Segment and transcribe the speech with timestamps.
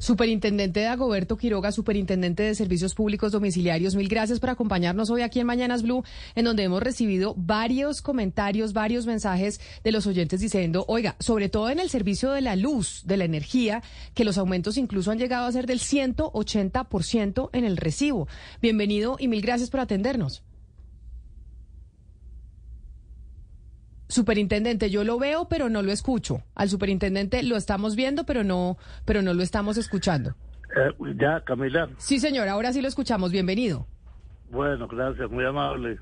[0.00, 5.40] Superintendente de Agoberto Quiroga, Superintendente de Servicios Públicos Domiciliarios, mil gracias por acompañarnos hoy aquí
[5.40, 6.02] en Mañanas Blue,
[6.34, 11.68] en donde hemos recibido varios comentarios, varios mensajes de los oyentes diciendo, oiga, sobre todo
[11.68, 13.82] en el servicio de la luz, de la energía,
[14.14, 18.26] que los aumentos incluso han llegado a ser del 180% en el recibo.
[18.62, 20.42] Bienvenido y mil gracias por atendernos.
[24.10, 26.42] Superintendente, yo lo veo, pero no lo escucho.
[26.56, 30.34] Al superintendente lo estamos viendo, pero no, pero no lo estamos escuchando.
[30.76, 31.88] Eh, ya, Camila.
[31.96, 33.30] Sí, señor, ahora sí lo escuchamos.
[33.30, 33.86] Bienvenido.
[34.50, 35.98] Bueno, gracias, muy amable.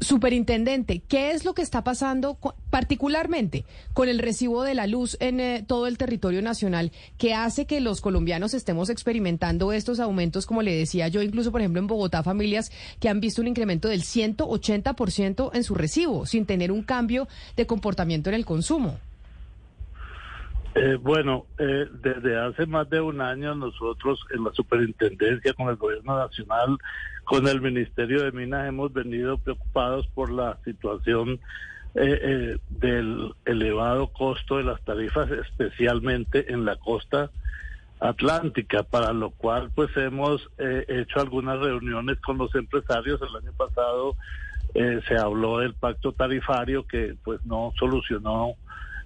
[0.00, 2.38] Superintendente, ¿qué es lo que está pasando
[2.70, 7.66] particularmente con el recibo de la luz en eh, todo el territorio nacional que hace
[7.66, 11.86] que los colombianos estemos experimentando estos aumentos, como le decía yo, incluso por ejemplo en
[11.86, 16.82] Bogotá, familias que han visto un incremento del 180% en su recibo sin tener un
[16.82, 18.98] cambio de comportamiento en el consumo?
[20.74, 25.76] Eh, bueno, eh, desde hace más de un año nosotros en la superintendencia con el
[25.76, 26.78] gobierno nacional,
[27.22, 31.38] con el Ministerio de Minas hemos venido preocupados por la situación
[31.94, 37.30] eh, del elevado costo de las tarifas, especialmente en la costa
[38.00, 43.22] atlántica, para lo cual pues hemos hecho algunas reuniones con los empresarios.
[43.22, 44.16] El año pasado
[44.74, 48.56] se habló del pacto tarifario que pues no solucionó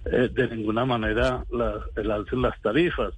[0.05, 1.45] eh, de ninguna manera
[1.95, 3.13] el alza las tarifas.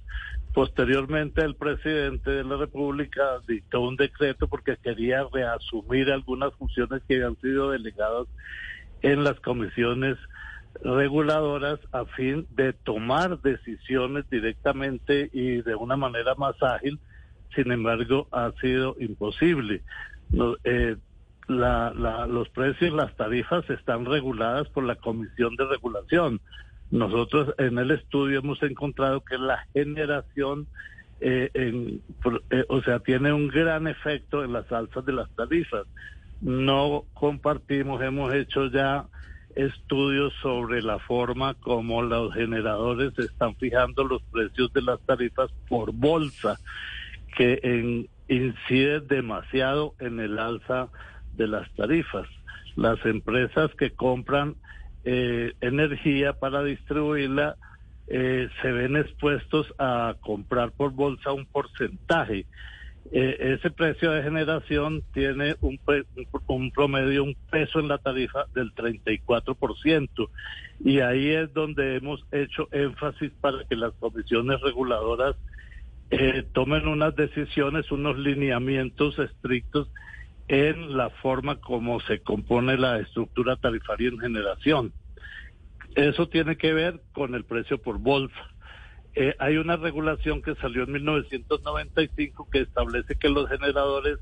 [0.52, 7.14] Posteriormente, el presidente de la República dictó un decreto porque quería reasumir algunas funciones que
[7.14, 8.26] habían sido delegadas
[9.00, 10.18] en las comisiones
[10.82, 16.98] reguladoras a fin de tomar decisiones directamente y de una manera más ágil.
[17.54, 19.82] Sin embargo, ha sido imposible.
[20.64, 20.96] Eh,
[21.48, 26.40] los precios, las tarifas están reguladas por la Comisión de Regulación.
[26.92, 30.66] Nosotros en el estudio hemos encontrado que la generación,
[31.22, 35.86] eh, eh, o sea, tiene un gran efecto en las alzas de las tarifas.
[36.42, 39.06] No compartimos, hemos hecho ya
[39.56, 45.92] estudios sobre la forma como los generadores están fijando los precios de las tarifas por
[45.92, 46.58] bolsa,
[47.38, 50.88] que incide demasiado en el alza
[51.36, 52.28] de las tarifas.
[52.76, 54.56] Las empresas que compran
[55.04, 57.56] eh, energía para distribuirla,
[58.06, 62.46] eh, se ven expuestos a comprar por bolsa un porcentaje.
[63.10, 65.80] Eh, ese precio de generación tiene un,
[66.46, 70.28] un promedio, un peso en la tarifa del 34%.
[70.84, 75.36] Y ahí es donde hemos hecho énfasis para que las comisiones reguladoras
[76.52, 79.88] tomen unas decisiones, unos lineamientos estrictos
[80.48, 84.92] en la forma como se compone la estructura tarifaria en generación.
[85.94, 88.34] Eso tiene que ver con el precio por bolsa.
[89.14, 94.18] Eh, hay una regulación que salió en 1995 que establece que los generadores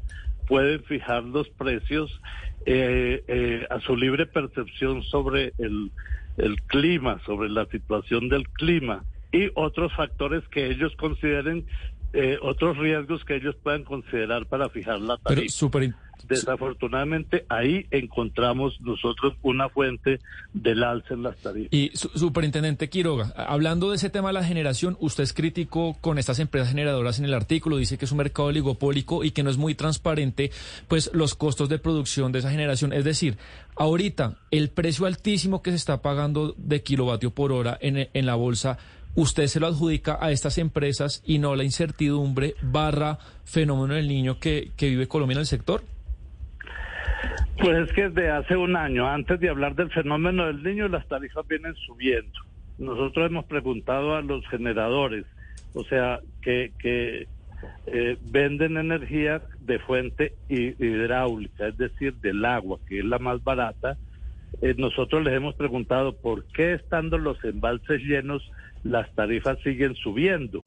[0.49, 2.21] pueden fijar los precios
[2.67, 5.93] eh, eh, a su libre percepción sobre el,
[6.39, 11.67] el clima, sobre la situación del clima y otros factores que ellos consideren,
[12.43, 15.49] otros riesgos que ellos puedan considerar para fijar la tarifa.
[16.29, 20.19] Desafortunadamente ahí encontramos nosotros una fuente
[20.53, 21.73] del alza en las tarifas.
[21.73, 26.39] Y superintendente Quiroga, hablando de ese tema de la generación, usted es crítico con estas
[26.39, 29.57] empresas generadoras en el artículo, dice que es un mercado oligopólico y que no es
[29.57, 30.51] muy transparente
[30.89, 33.37] pues los costos de producción de esa generación, es decir,
[33.77, 38.35] ahorita el precio altísimo que se está pagando de kilovatio por hora en, en la
[38.35, 38.79] bolsa
[39.15, 44.39] usted se lo adjudica a estas empresas y no la incertidumbre barra fenómeno del niño
[44.39, 45.83] que, que vive Colombia en el sector?
[47.60, 51.06] Pues es que desde hace un año, antes de hablar del fenómeno del niño, las
[51.09, 52.38] tarifas vienen subiendo.
[52.78, 55.26] Nosotros hemos preguntado a los generadores,
[55.75, 57.28] o sea, que, que
[57.87, 63.98] eh, venden energía de fuente hidráulica, es decir, del agua, que es la más barata.
[64.62, 68.42] Eh, nosotros les hemos preguntado por qué estando los embalses llenos
[68.84, 70.65] las tarifas siguen subiendo.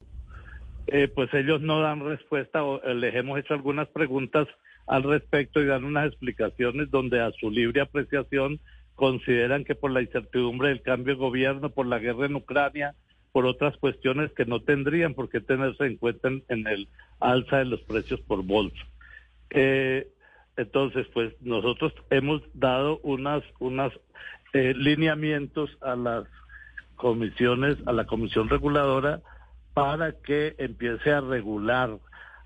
[0.86, 4.46] Eh, pues ellos no dan respuesta, o, les hemos hecho algunas preguntas
[4.86, 8.60] al respecto y dan unas explicaciones donde a su libre apreciación
[8.94, 12.94] consideran que por la incertidumbre del cambio de gobierno, por la guerra en Ucrania,
[13.32, 16.88] por otras cuestiones que no tendrían por qué tenerse en cuenta en, el
[17.18, 18.84] alza de los precios por bolsa.
[19.50, 20.08] Eh,
[20.56, 23.92] entonces, pues nosotros hemos dado unas, unas
[24.52, 26.26] eh, lineamientos a las
[26.94, 29.20] comisiones, a la comisión reguladora,
[29.74, 31.98] para que empiece a regular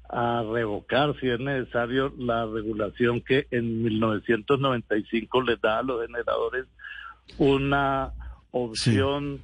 [0.08, 6.66] a revocar, si es necesario, la regulación que en 1995 les da a los generadores
[7.36, 8.12] una
[8.50, 9.40] opción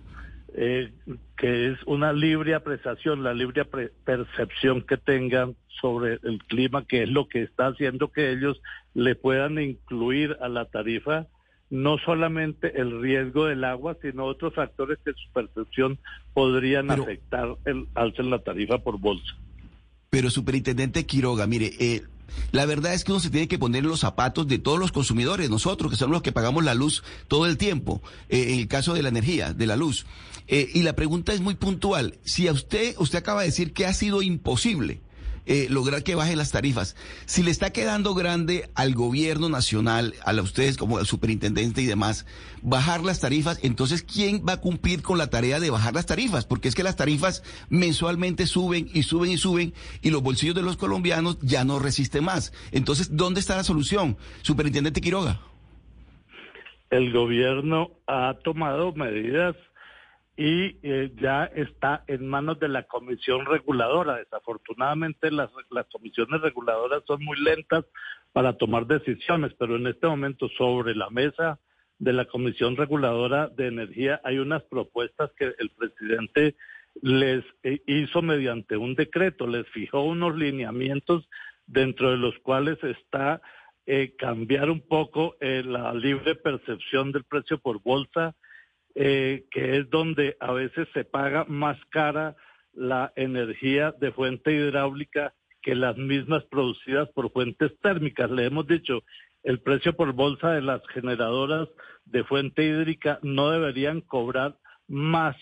[0.54, 0.92] eh,
[1.36, 3.64] que es una libre apreciación, la libre
[4.04, 8.62] percepción que tengan sobre el clima, que es lo que está haciendo que ellos
[8.94, 11.26] le puedan incluir a la tarifa
[11.70, 15.98] no solamente el riesgo del agua, sino otros factores que su percepción
[16.32, 19.34] podrían afectar el alza en la tarifa por bolsa.
[20.14, 22.04] Pero, superintendente Quiroga, mire, eh,
[22.52, 24.92] la verdad es que uno se tiene que poner en los zapatos de todos los
[24.92, 28.68] consumidores, nosotros que somos los que pagamos la luz todo el tiempo, eh, en el
[28.68, 30.06] caso de la energía, de la luz.
[30.46, 32.16] Eh, y la pregunta es muy puntual.
[32.22, 35.00] Si a usted, usted acaba de decir que ha sido imposible
[35.46, 36.96] eh, lograr que bajen las tarifas.
[37.26, 42.26] Si le está quedando grande al gobierno nacional, a ustedes como el superintendente y demás,
[42.62, 46.46] bajar las tarifas, entonces ¿quién va a cumplir con la tarea de bajar las tarifas?
[46.46, 50.62] Porque es que las tarifas mensualmente suben y suben y suben y los bolsillos de
[50.62, 52.52] los colombianos ya no resisten más.
[52.72, 54.16] Entonces, ¿dónde está la solución?
[54.42, 55.40] Superintendente Quiroga.
[56.90, 59.56] El gobierno ha tomado medidas
[60.36, 64.16] y eh, ya está en manos de la comisión reguladora.
[64.16, 67.84] Desafortunadamente las, las comisiones reguladoras son muy lentas
[68.32, 71.60] para tomar decisiones, pero en este momento sobre la mesa
[71.98, 76.56] de la comisión reguladora de energía hay unas propuestas que el presidente
[77.00, 81.28] les eh, hizo mediante un decreto, les fijó unos lineamientos
[81.66, 83.40] dentro de los cuales está
[83.86, 88.34] eh, cambiar un poco la libre percepción del precio por bolsa,
[88.94, 92.36] eh, que es donde a veces se paga más cara
[92.72, 98.30] la energía de fuente hidráulica que las mismas producidas por fuentes térmicas.
[98.30, 99.02] Le hemos dicho,
[99.42, 101.68] el precio por bolsa de las generadoras
[102.04, 104.56] de fuente hídrica no deberían cobrar
[104.86, 105.36] más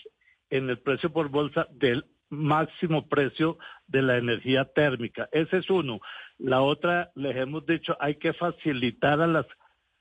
[0.49, 3.57] en el precio por bolsa del máximo precio
[3.87, 5.29] de la energía térmica.
[5.31, 5.99] Ese es uno.
[6.37, 9.45] La otra, les hemos dicho, hay que facilitar a las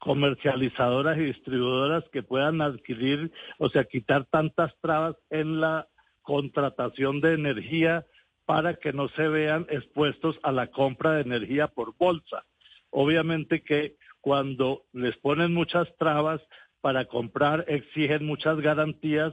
[0.03, 5.87] comercializadoras y distribuidoras que puedan adquirir, o sea, quitar tantas trabas en la
[6.23, 8.05] contratación de energía
[8.45, 12.45] para que no se vean expuestos a la compra de energía por bolsa.
[12.91, 16.41] Obviamente que cuando les ponen muchas trabas
[16.81, 19.33] para comprar, exigen muchas garantías,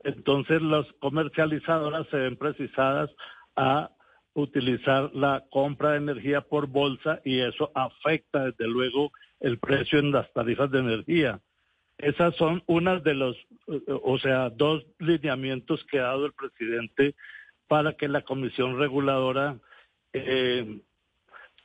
[0.00, 3.10] entonces las comercializadoras se ven precisadas
[3.56, 3.90] a
[4.34, 10.12] utilizar la compra de energía por bolsa y eso afecta desde luego el precio en
[10.12, 11.40] las tarifas de energía.
[11.98, 13.36] Esas son unas de los,
[13.86, 17.14] o sea, dos lineamientos que ha dado el presidente
[17.68, 19.58] para que la comisión reguladora
[20.12, 20.80] eh,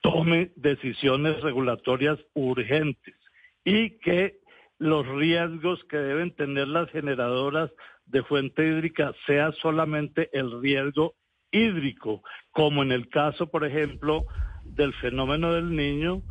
[0.01, 3.15] tome decisiones regulatorias urgentes
[3.63, 4.39] y que
[4.77, 7.71] los riesgos que deben tener las generadoras
[8.05, 11.15] de fuente hídrica sea solamente el riesgo
[11.55, 12.21] hídrico,
[12.51, 14.25] como en el caso, por ejemplo,
[14.65, 16.21] del fenómeno del niño,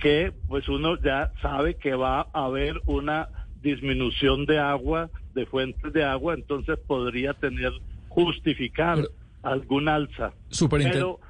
[0.00, 3.28] que pues uno ya sabe que va a haber una
[3.62, 7.72] disminución de agua, de fuentes de agua, entonces podría tener
[8.08, 8.98] justificar
[9.42, 10.32] algún alza.
[10.92, 11.20] Pero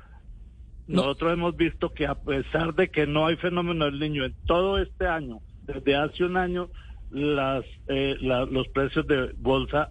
[0.87, 4.79] nosotros hemos visto que a pesar de que no hay fenómeno del niño en todo
[4.79, 6.71] este año, desde hace un año,
[7.11, 9.91] las, eh, los precios de bolsa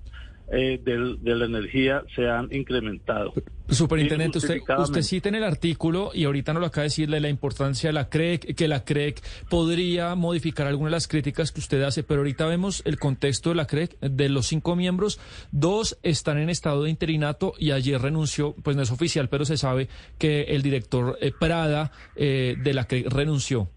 [0.52, 3.34] eh, de la energía se han incrementado.
[3.70, 7.30] Superintendente, usted, usted cita en el artículo, y ahorita nos lo acaba de decir, la
[7.30, 11.82] importancia de la CREC, que la CREC podría modificar algunas de las críticas que usted
[11.82, 15.20] hace, pero ahorita vemos el contexto de la CREC, de los cinco miembros,
[15.52, 19.58] dos están en estado de interinato y ayer renunció, pues no es oficial, pero se
[19.58, 19.88] sabe
[20.18, 23.70] que el director eh, Prada eh, de la CREC renunció.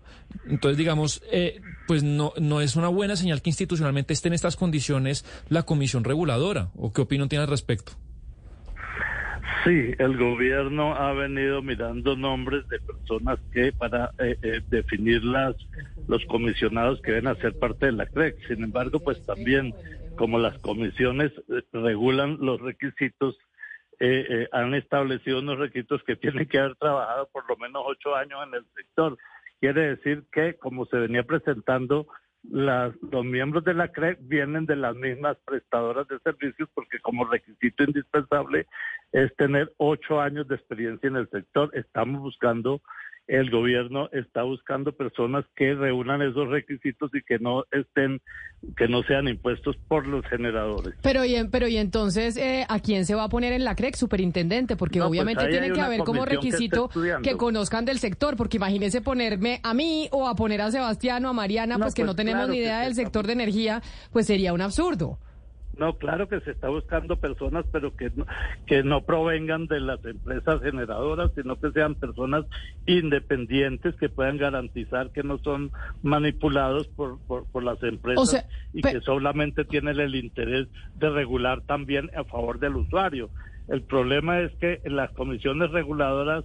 [0.48, 4.56] Entonces, digamos, eh, pues no, no es una buena señal que institucionalmente esté en estas
[4.56, 6.68] condiciones la comisión reguladora.
[6.76, 7.92] ¿O qué opinión tiene al respecto?
[9.64, 15.56] Sí, el gobierno ha venido mirando nombres de personas que para eh, eh, definir las,
[16.06, 18.46] los comisionados que deben hacer parte de la CREC.
[18.46, 19.74] Sin embargo, pues también
[20.16, 21.32] como las comisiones
[21.72, 23.36] regulan los requisitos,
[24.52, 28.54] han establecido unos requisitos que tienen que haber trabajado por lo menos ocho años en
[28.54, 29.18] el sector.
[29.60, 32.06] Quiere decir que, como se venía presentando,
[32.50, 37.24] las, los miembros de la CRE vienen de las mismas prestadoras de servicios porque como
[37.24, 38.66] requisito indispensable
[39.12, 41.70] es tener ocho años de experiencia en el sector.
[41.74, 42.82] Estamos buscando
[43.28, 48.20] el gobierno está buscando personas que reúnan esos requisitos y que no estén,
[48.76, 50.94] que no sean impuestos por los generadores.
[51.02, 53.96] Pero y, pero y entonces, eh, ¿a quién se va a poner en la CREC,
[53.96, 54.76] superintendente?
[54.76, 56.88] Porque pues obviamente tiene que haber como requisito
[57.22, 61.28] que, conozcan del sector, porque imagínese ponerme a mí o a poner a Sebastián o
[61.28, 64.52] a Mariana, pues que no pues tenemos ni idea del sector de energía, pues sería
[64.52, 65.18] un absurdo.
[65.78, 68.26] No, claro que se está buscando personas, pero que no,
[68.66, 72.46] que no provengan de las empresas generadoras, sino que sean personas
[72.86, 79.64] independientes que puedan garantizar que no son manipulados por, por, las empresas y que solamente
[79.64, 83.30] tienen el interés de regular también a favor del usuario.
[83.68, 86.44] El problema es que las comisiones reguladoras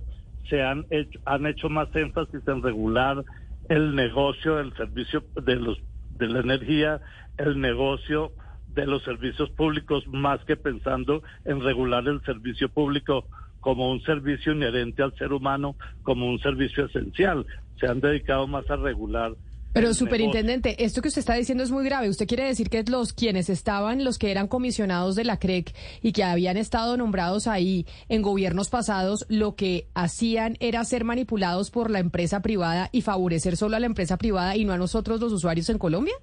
[0.50, 3.24] se han hecho, han hecho más énfasis en regular
[3.70, 5.78] el negocio del servicio de los
[6.18, 7.02] de la energía,
[7.38, 8.34] el negocio
[8.74, 13.26] de los servicios públicos más que pensando en regular el servicio público
[13.60, 17.46] como un servicio inherente al ser humano, como un servicio esencial.
[17.80, 19.34] Se han dedicado más a regular
[19.74, 22.10] pero, superintendente, esto que usted está diciendo es muy grave.
[22.10, 26.12] ¿Usted quiere decir que los quienes estaban, los que eran comisionados de la CREC y
[26.12, 31.90] que habían estado nombrados ahí en gobiernos pasados, lo que hacían era ser manipulados por
[31.90, 35.32] la empresa privada y favorecer solo a la empresa privada y no a nosotros los
[35.32, 36.16] usuarios en Colombia?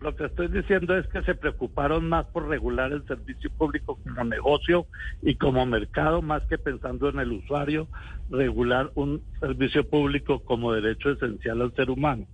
[0.00, 4.24] Lo que estoy diciendo es que se preocuparon más por regular el servicio público como
[4.24, 4.86] negocio
[5.22, 7.88] y como mercado, más que pensando en el usuario,
[8.30, 12.26] regular un servicio público como derecho esencial al ser humano.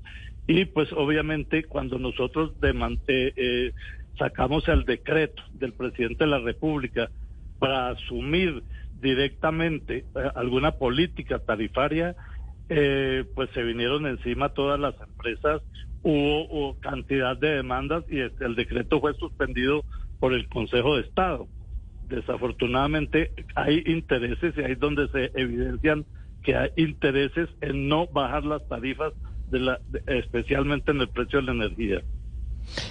[0.46, 3.72] Y pues obviamente cuando nosotros eh, eh,
[4.18, 7.10] sacamos el decreto del presidente de la República
[7.58, 8.62] para asumir
[9.00, 12.14] directamente eh, alguna política tarifaria,
[12.66, 15.60] pues se vinieron encima todas las empresas,
[16.04, 19.84] hubo, cantidad de demandas y este, el decreto fue suspendido
[20.20, 21.48] por el Consejo de Estado.
[22.08, 26.04] Desafortunadamente hay intereses y ahí es donde se evidencian
[26.42, 29.14] que hay intereses en no bajar las tarifas
[30.06, 32.02] especialmente en el precio de la energía.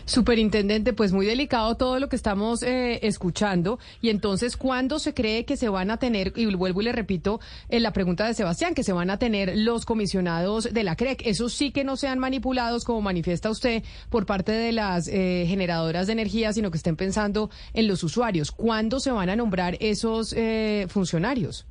[0.06, 3.80] Superintendente, pues muy delicado todo lo que estamos eh, escuchando.
[4.02, 7.40] Y entonces, ¿cuándo se cree que se van a tener, y vuelvo y le repito
[7.70, 11.26] en la pregunta de Sebastián, que se van a tener los comisionados de la CREC?
[11.26, 16.08] Eso sí que no sean manipulados, como manifiesta usted, por parte de las eh, generadoras
[16.08, 18.52] de energía, sino que estén pensando en los usuarios.
[18.52, 21.68] ¿Cuándo se van a nombrar esos eh, funcionarios?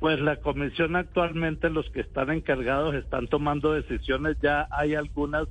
[0.00, 5.46] Pues la comisión actualmente, los que están encargados están tomando decisiones, ya hay algunas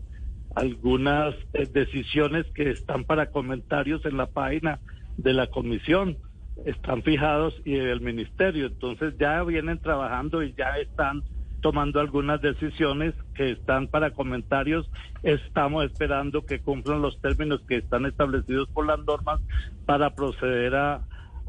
[0.56, 4.80] algunas eh, decisiones que están para comentarios en la página
[5.18, 6.18] de la comisión,
[6.66, 11.24] están fijados y el ministerio, entonces ya vienen trabajando y ya están
[11.62, 14.90] tomando algunas decisiones que están para comentarios.
[15.24, 19.42] Estamos esperando que cumplan los términos que están establecidos por las normas
[19.86, 21.02] para proceder a,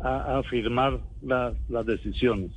[0.02, 2.50] a, firmar las decisiones.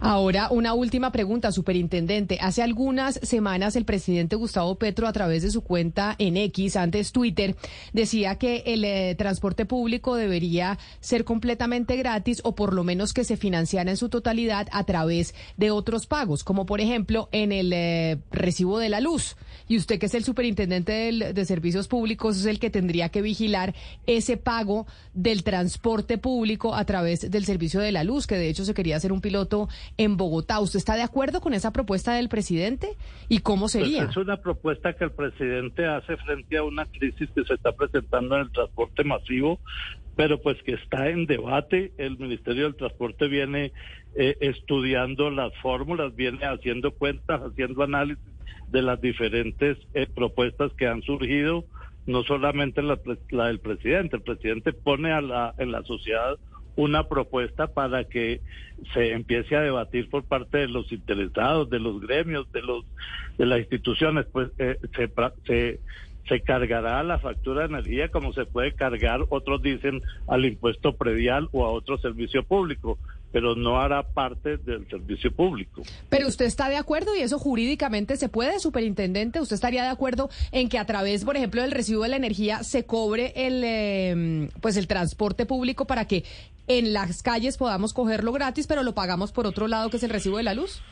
[0.00, 2.38] Ahora, una última pregunta, superintendente.
[2.40, 7.12] Hace algunas semanas el presidente Gustavo Petro, a través de su cuenta en X, antes
[7.12, 7.56] Twitter,
[7.92, 13.24] decía que el eh, transporte público debería ser completamente gratis o por lo menos que
[13.24, 17.72] se financiara en su totalidad a través de otros pagos, como por ejemplo en el
[17.72, 19.36] eh, recibo de la luz.
[19.68, 23.74] Y usted, que es el superintendente de servicios públicos, es el que tendría que vigilar
[24.06, 28.64] ese pago del transporte público a través del servicio de la luz, que de hecho
[28.64, 29.63] se quería hacer un piloto
[29.96, 30.60] en Bogotá.
[30.60, 32.96] ¿Usted está de acuerdo con esa propuesta del presidente?
[33.28, 34.04] ¿Y cómo pues sería?
[34.04, 38.36] es una propuesta que el presidente hace frente a una crisis que se está presentando
[38.36, 39.58] en el transporte masivo,
[40.16, 41.92] pero pues que está en debate.
[41.98, 43.72] El Ministerio del Transporte viene
[44.14, 48.24] eh, estudiando las fórmulas, viene haciendo cuentas, haciendo análisis
[48.68, 51.64] de las diferentes eh, propuestas que han surgido,
[52.06, 52.98] no solamente la,
[53.30, 54.16] la, del presidente.
[54.16, 56.36] El presidente pone a la, en la sociedad
[56.76, 58.40] una propuesta para que
[58.92, 62.84] se empiece a debatir por parte de los interesados, de los gremios, de los
[63.38, 65.10] de las instituciones, pues eh, se,
[65.46, 65.80] se
[66.28, 71.48] se cargará la factura de energía como se puede cargar, otros dicen, al impuesto predial
[71.52, 72.98] o a otro servicio público,
[73.30, 75.82] pero no hará parte del servicio público.
[76.08, 79.40] Pero usted está de acuerdo y eso jurídicamente se puede, superintendente.
[79.40, 82.62] ¿Usted estaría de acuerdo en que a través, por ejemplo, del recibo de la energía
[82.62, 86.24] se cobre el, em, pues el transporte público para que
[86.66, 90.10] en las calles podamos cogerlo gratis, pero lo pagamos por otro lado, que es el
[90.10, 90.82] recibo de la luz?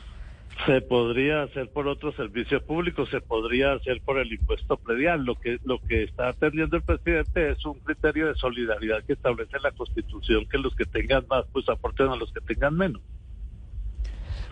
[0.65, 5.25] Se podría hacer por otros servicios públicos, se podría hacer por el impuesto predial.
[5.25, 9.57] Lo que lo que está atendiendo el presidente es un criterio de solidaridad que establece
[9.61, 13.01] la Constitución que los que tengan más pues aporten a los que tengan menos.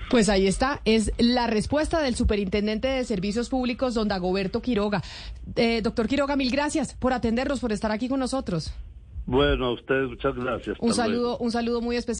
[0.09, 5.01] Pues ahí está, es la respuesta del superintendente de Servicios Públicos, don Dagoberto Quiroga.
[5.55, 8.73] Eh, doctor Quiroga, mil gracias por atendernos, por estar aquí con nosotros.
[9.25, 10.77] Bueno, a ustedes muchas gracias.
[10.79, 12.19] Un saludo, un saludo muy especial.